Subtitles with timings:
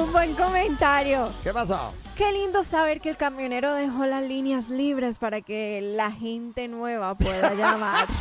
[0.00, 1.30] Un buen comentario.
[1.42, 1.92] ¿Qué pasó?
[2.16, 7.16] Qué lindo saber que el camionero dejó las líneas libres para que la gente nueva
[7.16, 8.06] pueda llamar.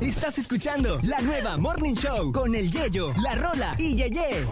[0.00, 4.46] Estás escuchando la nueva Morning Show con el Yeyo, la Rola y Yeye.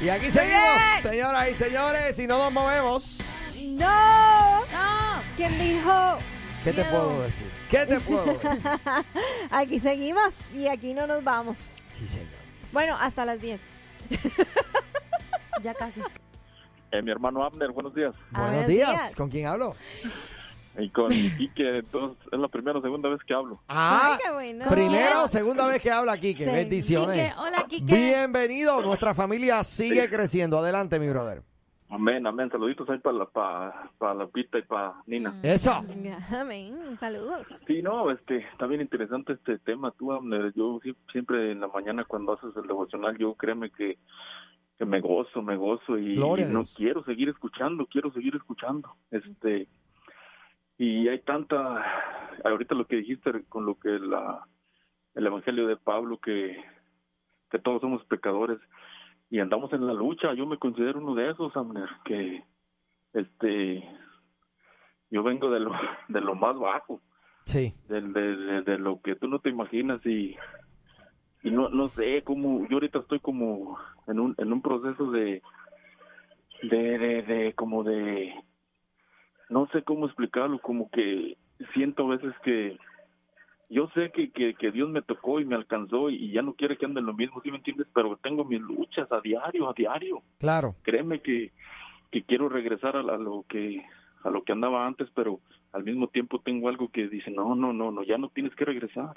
[0.00, 3.18] Y aquí seguimos, señoras y señores, y no nos movemos.
[3.62, 4.60] ¡No!
[4.60, 5.22] No.
[5.36, 6.18] ¿Quién dijo?
[6.66, 7.46] ¿Qué te puedo decir?
[7.70, 8.70] ¿Qué te puedo decir?
[9.50, 11.76] Aquí seguimos y aquí no nos vamos.
[11.92, 12.28] Sí, señor.
[12.72, 13.62] Bueno, hasta las 10.
[15.62, 16.02] Ya casi.
[16.90, 18.14] Eh, mi hermano Abner, buenos días.
[18.32, 18.90] Buenos días.
[18.90, 19.14] días.
[19.16, 19.74] ¿Con quién hablo?
[20.76, 23.60] Y con Quique, entonces es la primera o segunda vez que hablo.
[23.68, 24.66] Ah, Ay, qué bueno.
[24.68, 26.34] primera o segunda vez que habla aquí.
[26.34, 26.50] Que Sí.
[26.50, 27.16] bendiciones.
[27.16, 27.94] Quique, hola, Quique.
[27.94, 28.82] Bienvenido.
[28.82, 30.58] Nuestra familia sigue creciendo.
[30.58, 31.42] Adelante, mi brother.
[31.96, 32.50] Amén, amén.
[32.50, 35.40] Saluditos ahí para la, para, para la Pita y para Nina.
[35.42, 35.72] Eso.
[35.72, 36.74] Amén.
[37.00, 37.46] Saludos.
[37.66, 39.90] Sí, no, este, está bien interesante este tema.
[39.92, 43.96] Tú, Abner, yo sie- siempre en la mañana cuando haces el devocional, yo créeme que,
[44.76, 48.94] que me gozo, me gozo y, y no quiero seguir escuchando, quiero seguir escuchando.
[49.10, 49.66] Este,
[50.76, 51.82] y hay tanta,
[52.44, 54.46] ahorita lo que dijiste con lo que la,
[55.14, 56.62] el evangelio de Pablo, que,
[57.50, 58.58] que todos somos pecadores
[59.30, 60.34] y andamos en la lucha.
[60.34, 62.44] Yo me considero uno de esos, Abner, que,
[63.12, 63.82] este,
[65.10, 65.72] yo vengo de lo,
[66.08, 67.00] de lo más bajo
[67.44, 67.72] Sí.
[67.88, 70.36] de, de, de- de lo que tú no te imaginas y,
[71.44, 75.42] y no no sé cómo yo ahorita estoy como en un en un proceso de
[76.62, 78.34] de, de, de como de
[79.48, 81.36] no sé cómo explicarlo como que
[81.72, 82.76] siento a veces que
[83.68, 86.76] yo sé que, que, que Dios me tocó y me alcanzó y, ya no quiere
[86.76, 87.88] que ande en lo mismo, ¿sí me entiendes?
[87.92, 90.76] Pero tengo mis luchas a diario, a diario Claro.
[90.82, 91.52] créeme que,
[92.10, 93.84] que quiero regresar a, a lo que
[94.24, 95.40] a lo que andaba antes pero
[95.72, 98.64] al mismo tiempo tengo algo que dice no no no no ya no tienes que
[98.64, 99.14] regresar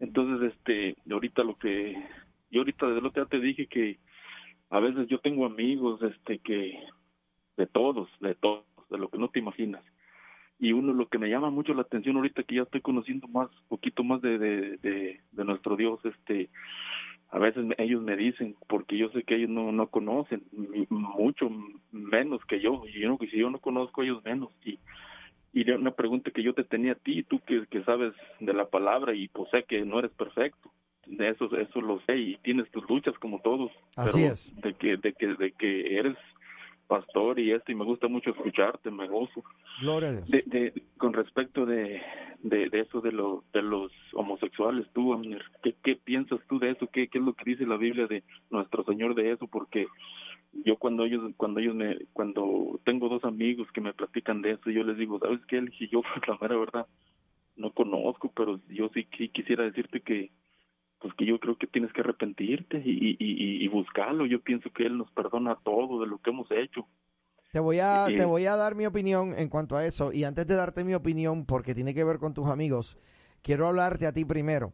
[0.00, 1.96] entonces este ahorita lo que
[2.50, 3.98] yo ahorita desde el otro día te dije que
[4.68, 6.78] a veces yo tengo amigos este que
[7.56, 9.82] de todos de todos de lo que no te imaginas
[10.62, 13.48] y uno lo que me llama mucho la atención ahorita que ya estoy conociendo más
[13.68, 16.48] poquito más de de, de, de nuestro Dios este
[17.30, 20.42] a veces me- ellos me dicen porque yo sé que ellos no no conocen
[20.88, 21.50] mucho
[21.90, 24.78] menos que yo y yo no si yo no conozco ellos menos y
[25.54, 28.66] y una pregunta que yo te tenía a ti tú que, que sabes de la
[28.70, 30.70] palabra y pues sé que no eres perfecto
[31.06, 34.54] de eso eso lo sé y tienes tus luchas como todos Así pero es.
[34.62, 36.16] de que de que de que eres
[36.92, 39.42] pastor y esto y me gusta mucho escucharte me gozo
[39.80, 40.28] Gloria a Dios.
[40.28, 42.02] de, de, con respecto de,
[42.42, 46.72] de, de eso de, lo, de los homosexuales, tú, Amner, ¿qué, ¿qué piensas tú de
[46.72, 46.86] eso?
[46.92, 49.46] ¿Qué, ¿Qué es lo que dice la Biblia de nuestro Señor de eso?
[49.46, 49.86] Porque
[50.66, 54.68] yo cuando ellos, cuando ellos me, cuando tengo dos amigos que me platican de eso,
[54.68, 55.64] yo les digo, ¿sabes qué?
[55.78, 56.86] Y yo, pues la mera verdad,
[57.56, 60.30] no conozco, pero yo sí, sí quisiera decirte que,
[61.02, 64.24] pues que yo creo que tienes que arrepentirte y, y, y, y buscarlo.
[64.26, 66.86] Yo pienso que Él nos perdona todo de lo que hemos hecho.
[67.52, 68.14] Te voy, a, Sí.
[68.16, 70.12] te voy a dar mi opinión en cuanto a eso.
[70.12, 72.96] Y antes de darte mi opinión, porque tiene que ver con tus amigos,
[73.42, 74.72] quiero hablarte a ti primero.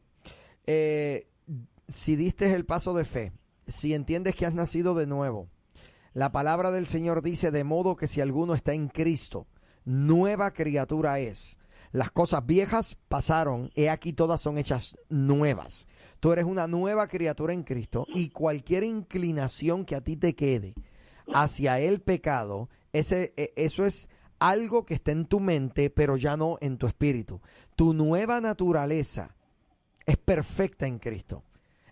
[0.66, 1.26] Eh,
[1.88, 3.32] si diste el paso de fe,
[3.66, 5.48] si entiendes que has nacido de nuevo,
[6.12, 9.46] la palabra del Señor dice, de modo que si alguno está en Cristo,
[9.84, 11.58] nueva criatura es.
[11.90, 15.88] Las cosas viejas pasaron, he aquí todas son hechas nuevas.
[16.20, 20.74] Tú eres una nueva criatura en Cristo y cualquier inclinación que a ti te quede
[21.32, 24.08] hacia el pecado, ese, e- eso es
[24.40, 27.40] algo que está en tu mente, pero ya no en tu espíritu.
[27.76, 29.34] Tu nueva naturaleza
[30.06, 31.42] es perfecta en Cristo.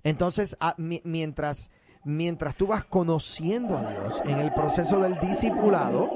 [0.03, 1.71] Entonces, a- mi- mientras,
[2.04, 6.09] mientras tú vas conociendo a Dios en el proceso del discipulado,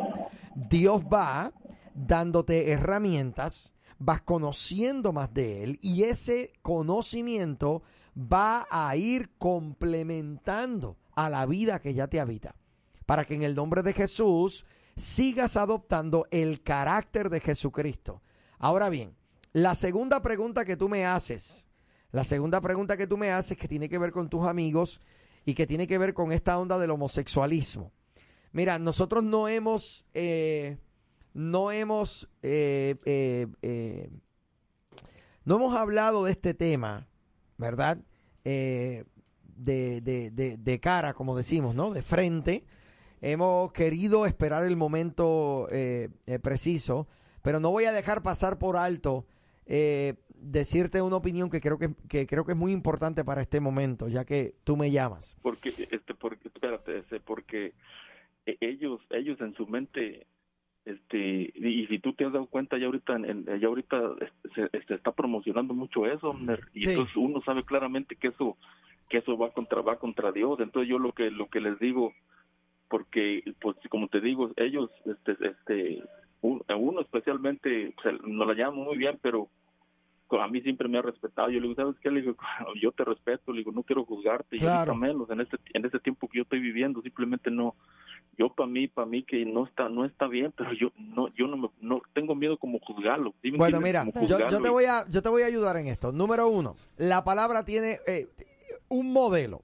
[0.54, 1.52] Dios va
[1.94, 7.82] dándote herramientas, vas conociendo más de Él y ese conocimiento
[8.16, 12.56] va a ir complementando a la vida que ya te habita.
[13.06, 14.66] Para que en el nombre de Jesús
[14.96, 18.22] sigas adoptando el carácter de Jesucristo.
[18.58, 19.16] Ahora bien,
[19.52, 21.68] la segunda pregunta que tú me haces,
[22.12, 25.00] la segunda pregunta que tú me haces que tiene que ver con tus amigos
[25.44, 27.92] y que tiene que ver con esta onda del homosexualismo.
[28.52, 30.78] Mira, nosotros no hemos, eh,
[31.34, 34.10] no hemos, eh, eh,
[35.44, 37.08] no hemos hablado de este tema,
[37.60, 37.98] ¿verdad?
[38.44, 39.04] Eh,
[39.56, 41.92] de, de, de, de cara, como decimos, ¿no?
[41.92, 42.64] De frente.
[43.20, 47.06] Hemos querido esperar el momento eh, eh, preciso,
[47.42, 49.26] pero no voy a dejar pasar por alto
[49.66, 53.60] eh, decirte una opinión que creo que, que creo que es muy importante para este
[53.60, 55.36] momento, ya que tú me llamas.
[55.42, 57.74] Porque, este, porque, espérate, porque
[58.46, 60.26] e- ellos, ellos en su mente,
[60.84, 63.18] este, y, si tú te has dado cuenta ya ahorita,
[63.60, 66.34] ya ahorita este, se, se está promocionando mucho eso,
[66.74, 66.90] y Sí.
[66.90, 68.56] entonces uno sabe claramente que eso,
[69.08, 70.58] que eso va contra, va contra Dios.
[70.60, 72.14] Entonces yo lo que, lo que les digo,
[72.88, 76.02] porque, pues, como te digo, ellos, este, este,
[76.40, 79.48] un- uno especialmente, se, nos la llama muy bien, pero
[80.38, 81.48] a mí siempre me ha respetado.
[81.50, 82.10] Yo le digo, ¿sabes qué?
[82.10, 82.36] Le digo,
[82.82, 84.92] yo te respeto, le digo, no quiero juzgarte, y Claro.
[84.92, 87.74] ahorita menos en este en este tiempo que yo estoy viviendo, simplemente no
[88.38, 91.46] yo para mí, para mí que no está no está bien, pero yo no yo
[91.46, 93.34] no me no tengo miedo como juzgarlo.
[93.42, 95.76] ¿sí me Bueno, mira, yo, yo te y- voy a, yo te voy a ayudar
[95.76, 96.12] en esto.
[96.12, 98.26] Número uno, la palabra tiene eh,
[98.88, 99.62] un modelo.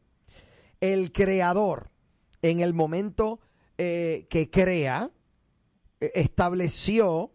[0.81, 1.89] El creador,
[2.43, 3.41] en el momento
[3.79, 5.11] eh, que crea,
[6.01, 7.31] eh, estableció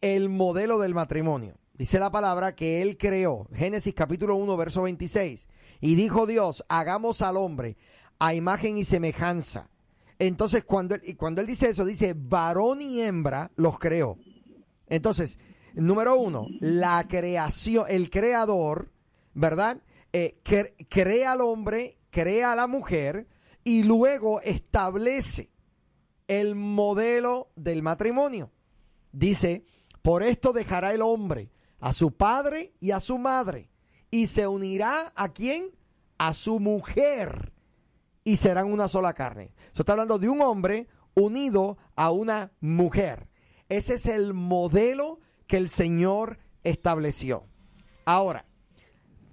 [0.00, 1.54] el modelo del matrimonio.
[1.78, 5.48] Dice la palabra que él creó, Génesis capítulo 1, verso 26,
[5.80, 7.76] y dijo Dios, hagamos al hombre
[8.18, 9.70] a imagen y semejanza.
[10.18, 14.18] Entonces, cuando él, cuando él dice eso, dice, varón y hembra los creó.
[14.88, 15.38] Entonces,
[15.74, 18.90] número uno, la creación, el creador,
[19.34, 19.80] ¿verdad?
[20.12, 23.28] Eh, cre- crea al hombre, crea a la mujer
[23.62, 25.50] y luego establece
[26.26, 28.50] el modelo del matrimonio.
[29.12, 29.64] Dice,
[30.02, 33.70] por esto dejará el hombre a su padre y a su madre
[34.10, 35.70] y se unirá a quién?
[36.18, 37.52] A su mujer
[38.24, 39.52] y serán una sola carne.
[39.72, 43.28] Eso está hablando de un hombre unido a una mujer.
[43.68, 47.46] Ese es el modelo que el Señor estableció.
[48.04, 48.46] Ahora,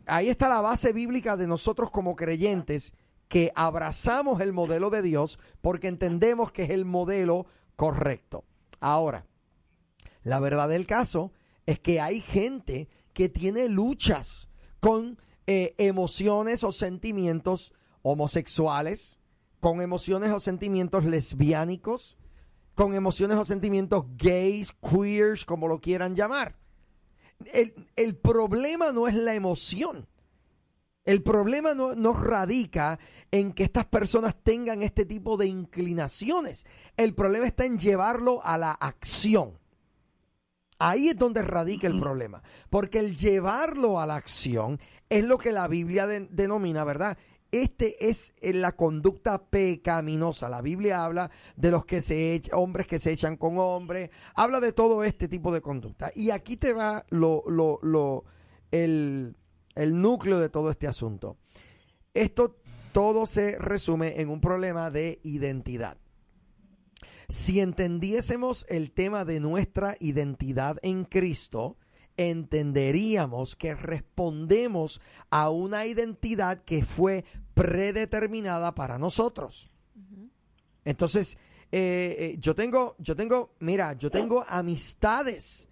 [0.05, 2.93] ahí está la base bíblica de nosotros como creyentes
[3.27, 8.45] que abrazamos el modelo de Dios porque entendemos que es el modelo correcto.
[8.79, 9.25] Ahora,
[10.23, 11.31] la verdad del caso
[11.65, 15.17] es que hay gente que tiene luchas con
[15.47, 19.19] eh, emociones o sentimientos homosexuales,
[19.59, 22.17] con emociones o sentimientos lesbiánicos,
[22.75, 26.57] con emociones o sentimientos gays, queers, como lo quieran llamar.
[27.53, 30.07] El, el problema no es la emoción.
[31.03, 32.99] El problema no, no radica
[33.31, 36.65] en que estas personas tengan este tipo de inclinaciones.
[36.97, 39.59] El problema está en llevarlo a la acción.
[40.79, 42.43] Ahí es donde radica el problema.
[42.69, 44.79] Porque el llevarlo a la acción
[45.09, 47.17] es lo que la Biblia de- denomina, ¿verdad?
[47.51, 50.49] Este es eh, la conducta pecaminosa.
[50.49, 54.59] La Biblia habla de los que se echan, hombres que se echan con hombres, habla
[54.59, 56.11] de todo este tipo de conducta.
[56.15, 58.25] Y aquí te va lo, lo, lo,
[58.71, 59.37] el,
[59.75, 61.37] el núcleo de todo este asunto.
[62.13, 62.57] Esto
[62.91, 65.97] todo se resume en un problema de identidad.
[67.29, 71.77] Si entendiésemos el tema de nuestra identidad en Cristo,
[72.17, 79.69] entenderíamos que respondemos a una identidad que fue predeterminada para nosotros.
[80.83, 81.37] Entonces,
[81.71, 85.67] eh, eh, yo tengo, yo tengo, mira, yo tengo amistades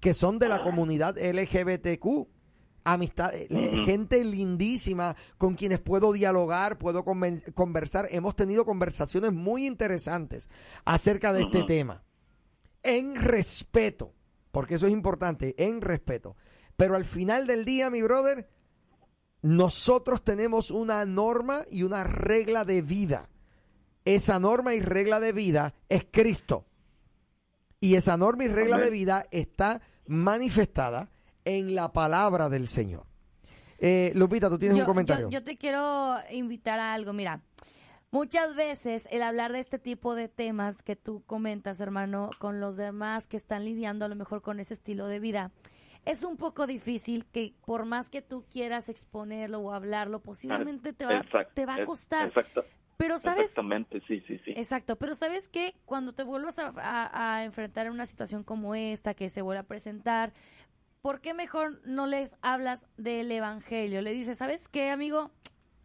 [0.00, 2.35] que son de la comunidad LGBTQ.
[2.88, 3.48] Amistad, eh,
[3.84, 8.06] gente lindísima con quienes puedo dialogar, puedo conversar.
[8.12, 10.48] Hemos tenido conversaciones muy interesantes
[10.84, 12.04] acerca de este tema.
[12.84, 14.14] En respeto,
[14.52, 16.36] porque eso es importante, en respeto.
[16.76, 18.48] Pero al final del día, mi brother,
[19.42, 23.28] nosotros tenemos una norma y una regla de vida.
[24.04, 26.66] Esa norma y regla de vida es Cristo.
[27.80, 31.10] Y esa norma y regla de vida está manifestada
[31.46, 33.06] en la palabra del Señor.
[33.78, 35.30] Eh, Lupita, tú tienes yo, un comentario.
[35.30, 37.12] yo- yo te quiero invitar a algo.
[37.14, 37.40] Mira,
[38.10, 42.76] muchas veces el hablar de este tipo de temas que tú comentas, hermano, con los
[42.76, 45.50] demás que están lidiando a lo mejor con ese estilo de vida,
[46.04, 51.04] es un poco difícil que por más que tú quieras exponerlo o hablarlo, posiblemente te
[51.04, 52.28] va, Exacto, te va a costar.
[52.28, 52.64] exacto,
[52.96, 54.52] Pero sabes, Exactamente, sí, sí, sí.
[54.56, 55.74] Exacto, pero ¿sabes qué?
[55.84, 59.62] Cuando te vuelvas a, a- a enfrentar una situación como esta, que se vuelve a
[59.64, 60.32] presentar,
[61.06, 64.02] ¿por qué mejor no les hablas del Evangelio?
[64.02, 65.30] Le dices, ¿sabes qué, amigo?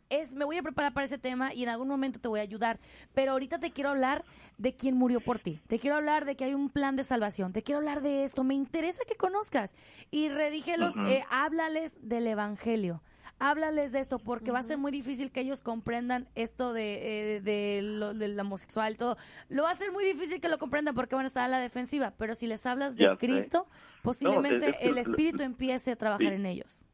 [0.09, 2.41] Es, me voy a preparar para ese tema y en algún momento te voy a
[2.41, 2.79] ayudar,
[3.13, 4.25] pero ahorita te quiero hablar
[4.57, 7.53] de quién murió por ti, te quiero hablar de que hay un plan de salvación,
[7.53, 9.75] te quiero hablar de esto, me interesa que conozcas
[10.09, 13.03] y redígelos, eh, háblales del Evangelio.
[13.43, 17.41] Háblales de esto porque va a ser muy difícil que ellos comprendan esto de, eh,
[17.41, 19.17] de lo, del homosexual, todo.
[19.49, 21.59] Lo va a ser muy difícil que lo comprendan porque van a estar a la
[21.59, 22.13] defensiva.
[22.17, 23.17] Pero si les hablas de Ya sé.
[23.17, 23.65] Cristo,
[24.03, 26.33] posiblemente es el lo- Espíritu empiece a trabajar sí.
[26.35, 26.85] en ellos.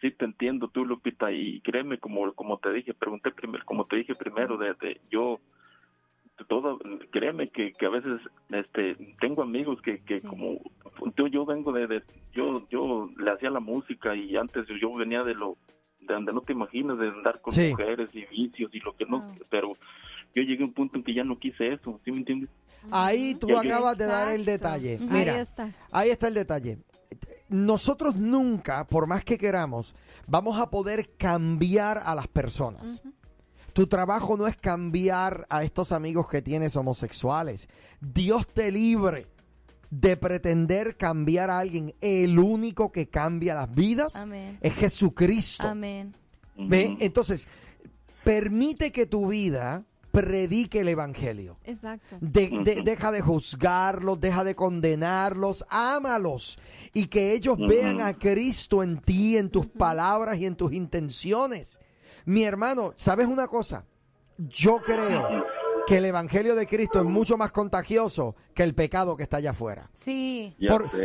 [0.00, 3.96] sí te entiendo tú, Lupita, y créeme, como como te dije, pregunté primero, como te
[3.96, 5.38] dije primero, de, de yo
[6.48, 6.78] todo
[7.12, 8.20] créeme que, que a veces
[8.50, 10.26] este tengo amigos que, que Sí.
[10.26, 10.58] como
[11.16, 15.22] yo, yo vengo de, de- yo yo le hacía la música y antes yo venía
[15.22, 15.56] de lo
[16.06, 17.70] de donde no te imaginas de andar con Sí.
[17.70, 19.34] mujeres y vicios y lo que no Wow.
[19.50, 19.76] pero
[20.34, 22.50] yo llegué a un punto en que ya no quise eso ¿sí me entiendes?
[22.90, 24.98] Ahí tú Ya, acabas de dar el detalle.
[25.00, 25.70] Ahí Mira, está.
[25.90, 26.78] Ahí está el detalle.
[27.48, 29.94] Nosotros nunca, por más que queramos,
[30.26, 33.02] vamos a poder cambiar a las personas.
[33.72, 37.68] Tu trabajo no es cambiar a estos amigos que tienes homosexuales.
[38.00, 39.26] Dios te libre
[40.00, 41.94] de pretender cambiar a alguien.
[42.00, 44.58] El único que cambia las vidas Amén.
[44.60, 45.68] es Jesucristo.
[45.68, 46.14] Amén.
[46.56, 47.46] Entonces,
[48.24, 51.58] permite que tu vida predique el Evangelio.
[51.64, 52.16] Exacto.
[52.20, 52.84] De- de- Ujú.
[52.84, 56.58] deja de juzgarlos, deja de condenarlos, ámalos
[56.92, 61.80] y que ellos vean a Cristo en ti, en tus palabras y en tus intenciones.
[62.24, 63.84] Mi hermano, ¿sabes una cosa?
[64.38, 65.44] Yo creo
[65.86, 69.50] que el Evangelio de Cristo es mucho más contagioso que el pecado que está allá
[69.50, 69.90] afuera.
[69.92, 70.56] Sí.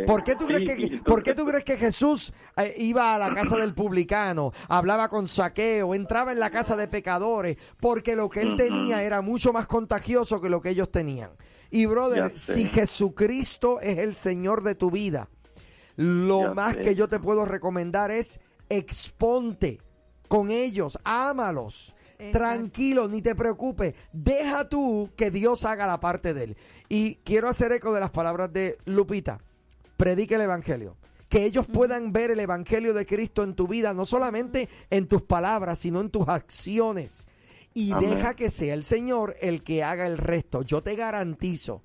[0.06, 3.34] ¿Por, qué tú crees que, ¿Por qué tú crees que Jesús eh, iba a la
[3.34, 7.56] casa del publicano, hablaba con saqueo, entraba en la casa de pecadores?
[7.80, 11.30] Porque lo que él tenía era mucho más contagioso que lo que ellos tenían.
[11.70, 15.28] Y brother, si Jesucristo es el Señor de tu vida,
[15.96, 16.80] lo Ya más sé.
[16.80, 19.80] que yo te puedo recomendar es exponte
[20.28, 21.94] con ellos, ámalos.
[22.20, 22.38] Exacto.
[22.38, 23.94] Tranquilo, ni te preocupes.
[24.12, 26.56] Deja tú que Dios haga la parte de él.
[26.88, 29.40] Y quiero hacer eco de las palabras de Lupita.
[29.96, 30.96] Predique el Evangelio.
[31.28, 35.22] Que ellos puedan ver el Evangelio de Cristo en tu vida, no solamente en tus
[35.22, 37.26] palabras, sino en tus acciones.
[37.72, 38.10] Y Amén.
[38.10, 40.62] deja que sea el Señor el que haga el resto.
[40.62, 41.82] Yo te garantizo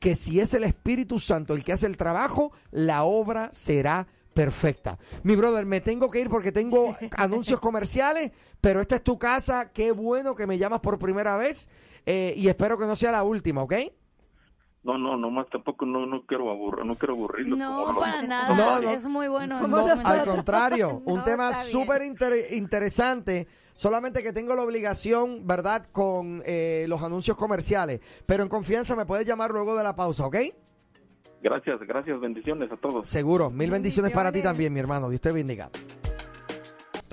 [0.00, 4.98] que si es el Espíritu Santo el que hace el trabajo, la obra será perfecta.
[5.24, 9.72] Mi brother, me tengo que ir porque tengo anuncios comerciales, pero esta es tu casa.
[9.72, 11.68] Qué bueno que me llamas por primera vez
[12.04, 13.74] eh, y espero que no sea la última, ¿ok?
[14.84, 17.98] no no no más tampoco no no quiero aburrir no quiero aburrirlo No, como lo-
[18.00, 18.54] para nada.
[18.54, 18.90] No, no.
[18.90, 19.66] Es muy bueno.
[19.66, 23.48] No, al contrario, un No, tema súper inter- interesante.
[23.74, 28.00] Solamente que tengo la obligación, ¿verdad?, con eh, los anuncios comerciales.
[28.26, 30.36] Pero en confianza me puedes llamar luego de la pausa, ¿ok?
[31.48, 33.50] Gracias gracias bendiciones a todos Seguro.
[33.50, 35.08] Mil bendiciones para ti también, mi hermano.
[35.08, 35.70] Dios te bendiga.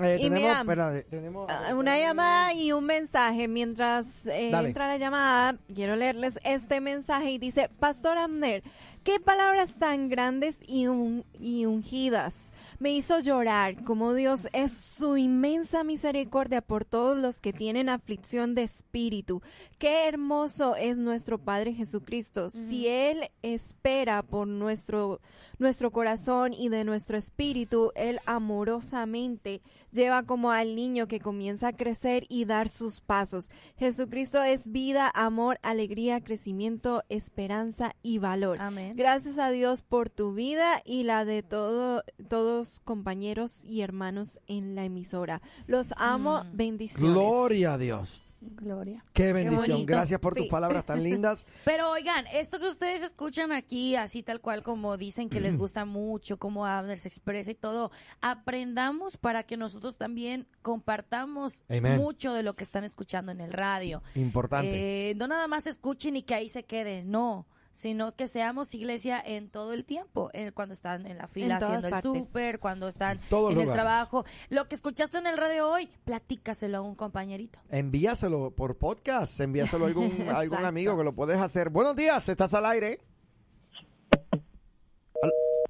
[0.00, 3.46] Eh, Y tenemos, mira, espérate, tenemos- Ah, Una llamada y un mensaje.
[3.46, 8.64] Mientras eh, entra la llamada, quiero leerles este mensaje y dice, Pastor Amner,
[9.04, 12.52] qué palabras tan grandes y, un- y ungidas.
[12.80, 18.54] Me hizo llorar como Dios es su inmensa misericordia por todos los que tienen aflicción
[18.54, 19.42] de espíritu.
[19.78, 22.50] Qué hermoso es nuestro Padre Jesucristo.
[22.50, 25.20] Si Él espera por nuestro,
[25.58, 29.60] nuestro corazón y de nuestro espíritu, Él amorosamente
[29.92, 33.50] lleva como al niño que comienza a crecer y dar sus pasos.
[33.78, 38.58] Jesucristo es vida, amor, alegría, crecimiento, esperanza y valor.
[38.60, 38.93] Amén.
[38.96, 44.76] Gracias a Dios por tu vida y la de todo, todos compañeros y hermanos en
[44.76, 45.42] la emisora.
[45.66, 46.56] Los amo, Mm.
[46.56, 47.10] bendiciones.
[47.12, 48.22] Gloria a Dios.
[48.40, 49.02] Gloria.
[49.14, 49.86] Qué bendición.
[49.86, 50.50] Gracias por tus Sí.
[50.50, 51.46] palabras tan lindas.
[51.64, 55.84] Pero oigan, esto que ustedes escuchan aquí, así tal cual como dicen que les gusta
[55.86, 61.96] mucho, cómo Abner se expresa y todo, aprendamos para que nosotros también compartamos Amen.
[61.96, 64.02] mucho de lo que están escuchando en el radio.
[64.14, 65.10] Importante.
[65.10, 69.20] Eh, no nada más escuchen y que ahí se queden, no, sino que seamos iglesia
[69.20, 72.88] en todo el tiempo, en- cuando están en la fila En haciendo el súper, cuando
[72.88, 73.82] están Todos en el lugares.
[73.82, 74.24] trabajo.
[74.48, 77.58] Lo que escuchaste en el radio hoy, platícaselo a un compañerito.
[77.70, 81.68] Envíaselo por podcast, envíaselo a algún, a algún amigo que lo puedes hacer.
[81.68, 83.00] Buenos días, estás al aire.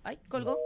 [0.03, 0.59] Ay, colgó.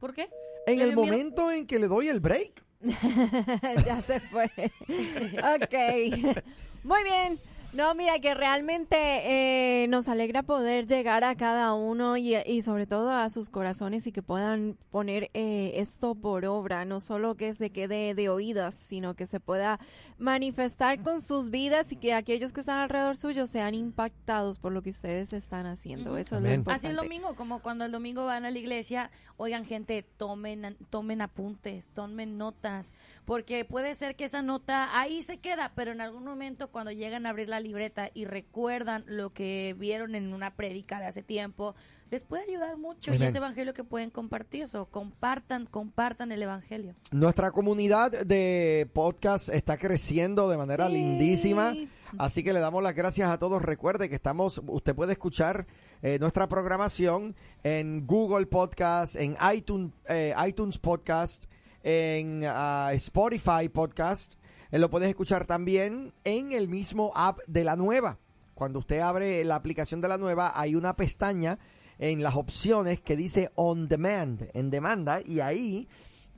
[0.00, 0.28] ¿Por qué?
[0.66, 1.02] En ¿Le el miedo?
[1.06, 2.64] momento en que le doy el break.
[3.86, 4.46] ya se fue.
[4.88, 6.42] ok.
[6.82, 7.40] Muy bien.
[7.72, 12.84] No, mira que realmente eh, nos alegra poder llegar a cada uno y, y sobre
[12.84, 17.54] todo a sus corazones y que puedan poner eh, esto por obra, no solo que
[17.54, 19.78] se quede de oídas, sino que se pueda
[20.18, 24.82] manifestar con sus vidas y que aquellos que están alrededor suyo sean impactados por lo
[24.82, 26.16] que ustedes están haciendo.
[26.16, 26.88] Eso es lo importante.
[26.88, 31.22] Así el domingo, como cuando el domingo van a la iglesia, oigan gente, tomen, tomen
[31.22, 36.24] apuntes, tomen notas, porque puede ser que esa nota ahí se queda, pero en algún
[36.24, 40.98] momento cuando llegan a abrir la libreta y recuerdan lo que vieron en una prédica
[41.00, 41.74] de hace tiempo,
[42.10, 46.96] les puede ayudar mucho y ese evangelio que pueden compartir, eso, compartan, compartan el evangelio.
[47.12, 50.94] Nuestra comunidad de podcast está creciendo de manera Sí.
[50.94, 51.74] lindísima.
[52.18, 53.62] Así que le damos las gracias a todos.
[53.62, 55.68] Recuerde que estamos, usted puede escuchar
[56.02, 61.44] eh, nuestra programación en Google Podcast, en iTunes, eh, iTunes Podcast,
[61.84, 64.34] en ah, Spotify Podcast.
[64.70, 68.18] Eh, lo puedes escuchar también en el mismo app de la nueva.
[68.54, 71.58] Cuando usted abre la aplicación de la nueva, hay una pestaña
[71.98, 75.88] en las opciones que dice On Demand, en demanda, y ahí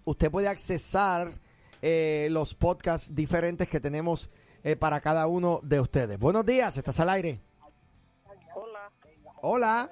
[0.04, 1.32] usted puede accesar
[1.82, 4.30] eh, los podcasts diferentes que tenemos
[4.64, 6.18] eh, para cada uno de ustedes.
[6.18, 7.40] Buenos días, estás al aire.
[9.40, 9.90] Hola.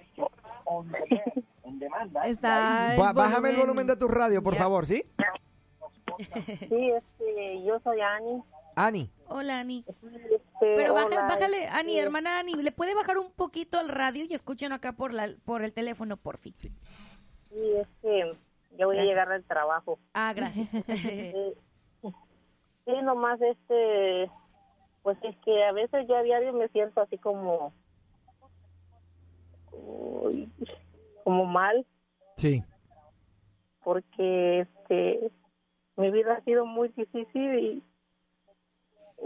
[2.24, 3.58] Está el bájame el volumen.
[3.58, 5.04] volumen de tu radio, por favor, ¿sí?
[6.24, 8.42] Sí, este, yo soy Ani.
[8.76, 9.10] Ani.
[9.28, 9.84] Hola, Ani.
[9.88, 13.88] Este, Pero baja- hola, bájale, Ani, este, hermana Ani, ¿le puede bajar un poquito el
[13.88, 16.54] radio y escuchen acá por la por el teléfono, por fin?
[16.54, 16.70] Sí,
[17.50, 18.36] este,
[18.78, 18.98] yo voy Gracias.
[18.98, 19.98] a llegar del trabajo.
[20.14, 20.70] Ah, gracias.
[22.86, 24.30] Sí, nomás este,
[25.02, 27.72] pues es que a veces yo a diario me siento así como,
[31.24, 31.86] como mal,
[32.36, 32.64] Sí.
[33.84, 35.30] porque este,
[36.00, 37.82] mi vida ha sido muy difícil y,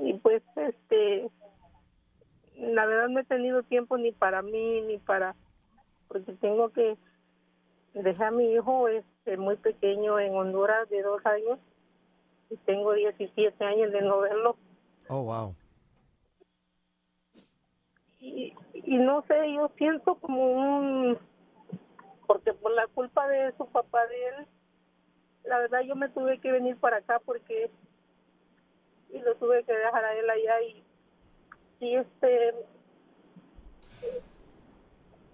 [0.03, 1.31] y pues este,
[2.57, 5.35] la verdad no he tenido tiempo ni para mí ni para,
[6.09, 6.97] porque tengo que
[7.95, 11.59] dejar a mi hijo este muy pequeño en Honduras de dos años
[12.51, 14.57] y tengo 17 años de no verlo
[15.09, 15.55] Oh, wow.
[18.21, 21.19] y, y no sé, yo siento como un,
[22.27, 24.47] porque por la culpa de su papá de él,
[25.45, 27.71] la verdad yo me tuve que venir para acá porque
[29.13, 30.85] y lo tuve que dejar a él allá y,
[31.81, 32.55] y este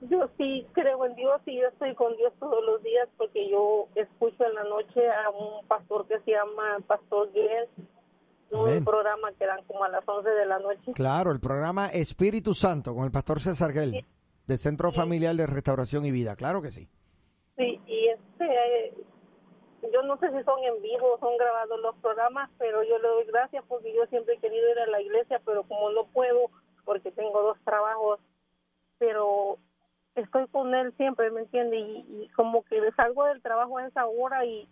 [0.02, 3.88] yo sí creo en Dios y yo estoy con Dios todos los días porque yo
[3.94, 7.66] escucho en la noche a un pastor que se llama Pastor Guillén,
[8.52, 8.78] Amén.
[8.78, 10.92] un programa que dan como a las 11 de la noche.
[10.94, 14.06] Claro, el programa Espíritu Santo con el pastor César Gel,
[14.46, 16.34] de Centro Familiar de Restauración y Vida.
[16.34, 16.88] Claro que sí.
[17.56, 18.94] Sí, y este,
[20.00, 23.08] yo no sé si son en vivo o son grabados los programas, pero yo le
[23.08, 26.50] doy gracias porque yo siempre he querido ir a la iglesia, pero como no puedo
[26.84, 28.20] porque tengo dos trabajos,
[28.98, 29.58] pero
[30.14, 31.76] estoy con él siempre, ¿me entiende?
[31.76, 34.68] Y, y como que salgo del trabajo a esa hora y,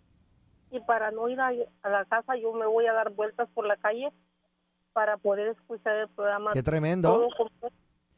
[0.70, 3.66] y para no ir a, a la casa yo me voy a dar vueltas por
[3.66, 4.10] la calle
[4.92, 6.52] para poder escuchar el programa.
[6.54, 7.28] Qué tremendo.
[7.30, 7.50] todo.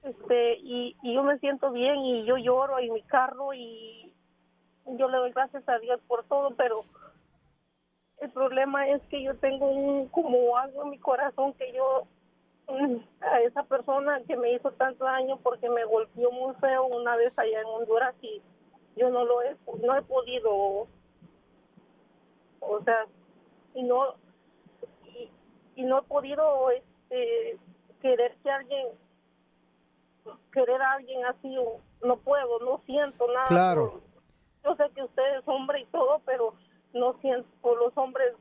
[0.02, 4.09] Este, y, y yo me siento bien y yo lloro en mi carro y
[4.86, 6.84] yo le doy gracias a Dios por todo, pero
[8.20, 12.06] el problema es que yo tengo un, como algo en mi corazón que yo
[12.68, 17.16] mm, a esa persona que me hizo tanto daño porque me golpeó muy feo una
[17.16, 18.42] vez allá en Honduras y
[18.96, 20.86] yo no lo he no he podido
[22.60, 23.06] o sea
[23.74, 24.14] y no
[25.06, 25.30] y,
[25.76, 27.58] y no he podido este
[28.02, 28.86] querer que alguien
[30.52, 31.56] querer a alguien así
[32.02, 34.09] no puedo no siento nada Claro.
[34.64, 36.54] Yo sé que usted es hombre y todo pero
[36.94, 38.34] no siento por los hombres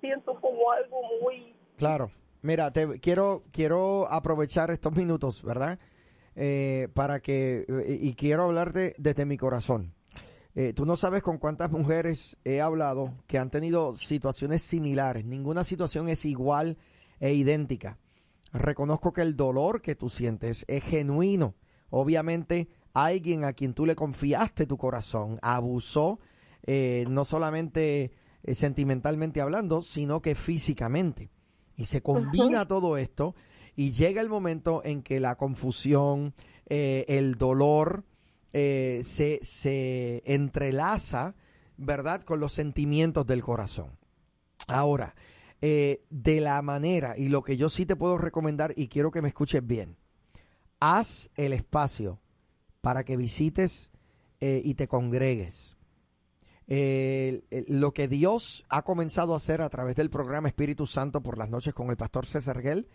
[0.00, 2.10] siento como algo muy Claro.
[2.42, 5.78] Mira, te quiero quiero aprovechar estos minutos, ¿verdad?
[6.34, 9.94] Eh, para que eh, y quiero hablarte desde mi corazón.
[10.54, 15.26] Eh, tú no sabes con cuántas mujeres he hablado que han tenido situaciones similares.
[15.26, 16.78] Ninguna situación es igual
[17.20, 17.98] e idéntica.
[18.52, 21.54] Reconozco que el dolor que tú sientes es genuino.
[21.90, 22.68] Obviamente,
[23.04, 26.20] alguien a quien tú le confiaste tu corazón abusó,
[26.64, 31.30] eh, no solamente eh, sentimentalmente hablando, sino que físicamente.
[31.76, 33.34] Y se combina todo esto
[33.74, 36.34] y llega el momento en que la confusión,
[36.66, 38.04] eh, el dolor,
[38.52, 41.34] se, se entrelaza,
[41.76, 43.98] ¿verdad?, con los sentimientos del corazón.
[44.66, 45.14] Ahora,
[45.62, 49.22] eh, de la manera, y lo que yo sí te puedo recomendar, y quiero que
[49.22, 49.96] me escuches bien,
[50.80, 52.20] haz el espacio
[52.86, 53.90] para que visites
[54.38, 55.76] eh, y te congregues.
[56.68, 61.20] Eh, eh, lo que Dios ha comenzado a hacer a través del programa Espíritu Santo
[61.20, 62.86] por las noches con el pastor César Gel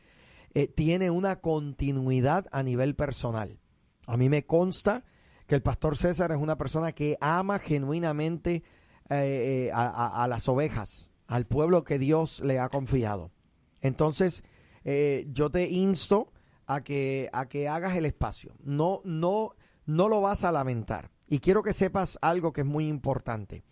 [0.54, 3.60] eh, tiene una continuidad a nivel personal.
[4.08, 5.04] A mí me consta
[5.46, 8.64] que el pastor César es una persona que ama genuinamente
[9.10, 13.34] a, a- las ovejas, al pueblo que Dios le ha confiado.
[13.82, 14.42] Entonces,
[14.86, 16.32] yo te insto
[16.66, 18.54] a que, a que hagas el espacio.
[18.64, 21.12] No, no, no lo vas a lamentar.
[21.28, 23.64] Y quiero que sepas algo que es muy importante.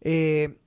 [0.00, 0.58] Eh,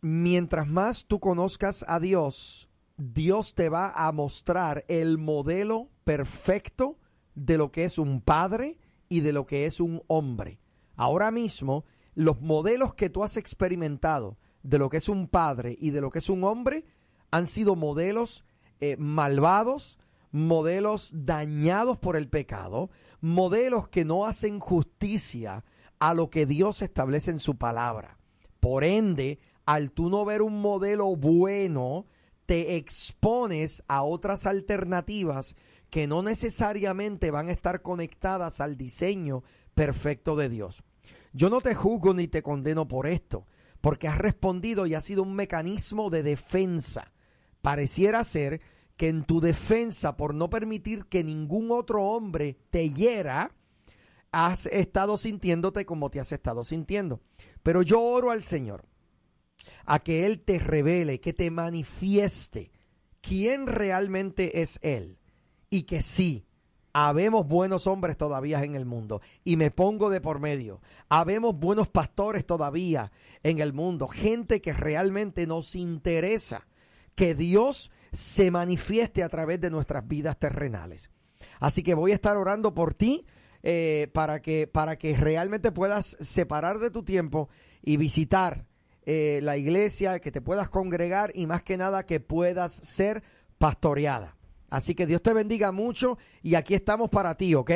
[0.00, 6.98] mientras más tú conozcas a Dios, Dios te va a mostrar el modelo perfecto
[7.34, 8.78] de lo que es un padre
[9.08, 10.58] y de lo que es un hombre.
[10.96, 15.90] Ahora mismo, los modelos que tú has experimentado de lo que es un padre y
[15.90, 16.84] de lo que es un hombre
[17.30, 18.44] han sido modelos
[18.80, 19.98] eh, malvados,
[20.30, 22.90] modelos dañados por el pecado,
[23.22, 25.64] modelos que no hacen justicia
[25.98, 28.18] a lo que Dios establece en su palabra.
[28.60, 32.06] Por ende, al tú no ver un modelo bueno,
[32.46, 35.54] te expones a otras alternativas
[35.90, 40.82] que no necesariamente van a estar conectadas al diseño perfecto de Dios.
[41.32, 43.46] Yo no te juzgo ni te condeno por esto,
[43.80, 47.12] porque has respondido y ha sido un mecanismo de defensa.
[47.60, 48.60] Pareciera ser
[48.96, 53.54] que en tu defensa, por no permitir que ningún otro hombre te hiera,
[54.32, 57.20] has estado sintiéndote como te has estado sintiendo.
[57.62, 58.84] Pero yo oro al Señor
[59.84, 62.72] a que Él te revele, que te manifieste
[63.20, 65.18] quién realmente es Él.
[65.70, 66.44] Y que sí,
[66.92, 69.22] habemos buenos hombres todavía en el mundo.
[69.44, 70.80] Y me pongo de por medio.
[71.08, 74.08] Habemos buenos pastores todavía en el mundo.
[74.08, 76.66] Gente que realmente nos interesa
[77.14, 81.10] que Dios se manifieste a través de nuestras vidas terrenales.
[81.60, 83.26] Así que voy a estar orando por ti
[83.62, 87.48] eh, para, que, para que realmente puedas separar de tu tiempo
[87.82, 88.66] y visitar
[89.04, 93.22] eh, la iglesia, que te puedas congregar y más que nada que puedas ser
[93.58, 94.36] pastoreada.
[94.70, 97.70] Así que Dios te bendiga mucho y aquí estamos para ti, ¿ok?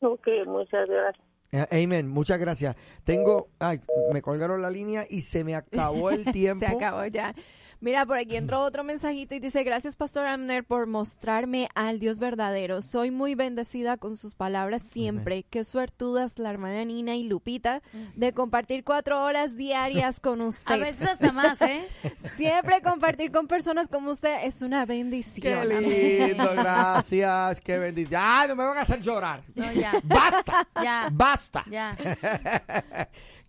[0.00, 1.26] Ok, muchas gracias.
[1.52, 2.76] Eh, Amén, muchas gracias.
[3.04, 3.80] Tengo, ay,
[4.12, 6.64] me colgaron la línea y se me acabó el tiempo.
[6.64, 7.34] Se acabó ya.
[7.80, 12.18] Mira, por aquí entró otro mensajito y dice, gracias Pastor Amner por mostrarme al Dios
[12.18, 12.82] verdadero.
[12.82, 15.44] Soy muy bendecida con sus palabras siempre.
[15.48, 17.80] Qué suertudas la hermana Nina y Lupita
[18.16, 20.74] de compartir cuatro horas diarias con usted.
[20.74, 21.88] A veces hasta más, ¿eh?
[22.36, 25.66] Siempre compartir con personas como usted es una bendición.
[25.68, 26.28] Qué Amén.
[26.28, 28.20] lindo, gracias, qué bendición.
[28.22, 29.42] Ay, no me van a hacer llorar.
[29.54, 29.92] No, ya.
[30.04, 31.08] Basta, Ya.
[31.10, 31.64] basta.
[31.70, 31.96] Ya.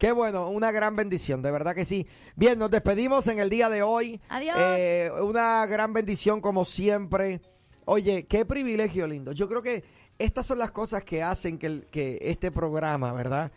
[0.01, 2.07] Qué bueno, una gran bendición, de verdad que sí.
[2.35, 4.19] Bien, nos despedimos en el día de hoy.
[4.29, 4.55] Adiós.
[4.57, 7.39] Eh, una gran bendición como siempre.
[7.85, 9.31] Oye, qué privilegio lindo.
[9.31, 9.83] Yo creo que
[10.17, 13.51] estas son las cosas que hacen que, el- que este programa, ¿verdad?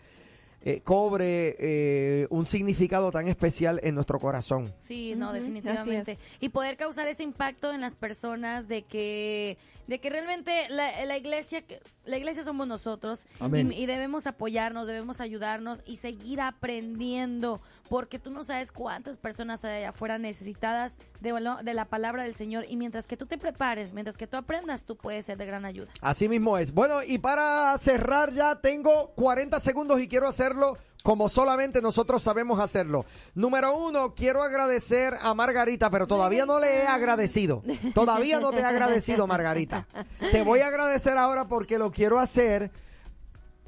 [0.67, 4.73] Eh, cobre eh, un significado tan especial en nuestro corazón.
[4.79, 6.19] Sí, no, definitivamente.
[6.41, 11.19] Y poder causar ese impacto en las personas de que de que realmente la, la
[11.19, 13.71] iglesia que- la iglesia somos nosotros Amén.
[13.71, 19.65] y, y debemos apoyarnos, debemos ayudarnos y seguir aprendiendo porque tú no sabes cuántas personas
[19.65, 23.37] hay allá afuera necesitadas de, de la palabra del Señor y mientras que tú te
[23.39, 25.89] prepares, mientras que tú aprendas, tú puedes ser de gran ayuda.
[26.01, 26.73] Así mismo es.
[26.73, 32.59] Bueno, y para cerrar ya tengo 40 segundos y quiero hacerlo como solamente nosotros sabemos
[32.61, 33.05] hacerlo.
[33.35, 37.63] Número uno, quiero agradecer a Margarita, pero todavía no le he agradecido.
[37.95, 39.87] Todavía no te he agradecido, Margarita.
[40.33, 42.71] Te voy a agradecer ahora porque lo quiero hacer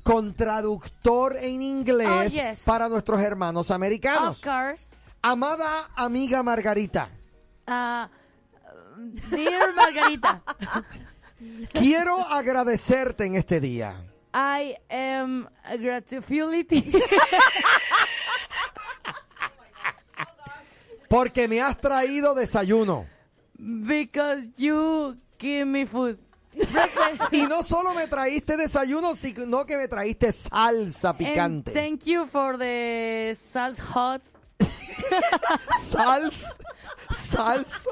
[0.03, 2.61] con traductor en inglés Oh, yes.
[2.65, 4.39] para nuestros hermanos americanos.
[4.39, 4.95] Of course.
[5.21, 7.09] Amada amiga Margarita,
[7.67, 8.09] Ah,
[9.31, 10.41] dear Margarita,
[11.73, 13.95] quiero agradecerte en este día.
[14.39, 15.49] I am
[15.81, 16.93] gratefulity.
[21.09, 23.07] Porque me has traído desayuno.
[23.59, 26.19] Because you give me food.
[27.33, 31.73] Y no solo me traíste desayuno, sino que me traíste salsa And picante.
[31.73, 34.23] thank you for the salt hot.
[35.81, 36.59] Sals,
[37.11, 37.91] salsa.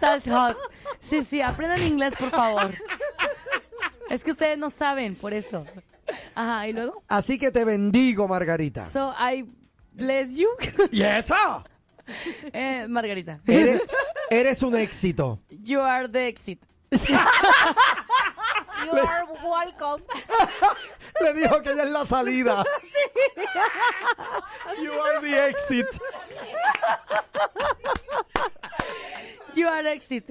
[0.00, 0.56] Salt hot.
[1.00, 2.74] Sí, sí, aprendan inglés, por favor.
[4.12, 5.64] Es que ustedes no saben, por eso.
[6.34, 7.02] Ajá, y luego.
[7.08, 8.84] Así que te bendigo, Margarita.
[8.84, 9.48] So I
[9.94, 10.48] bless you.
[10.90, 11.64] ¿Y esa?
[12.52, 13.40] Eh, Margarita.
[13.46, 13.80] Eres,
[14.28, 15.40] eres un éxito.
[15.48, 16.60] You are the exit.
[18.84, 20.04] You are welcome.
[21.20, 22.64] Le dijo que ella es la salida.
[24.82, 25.86] You are the exit.
[29.54, 30.30] You are exit.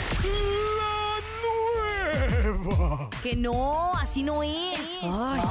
[3.23, 4.99] Que no, así no es.
[5.03, 5.41] Ay.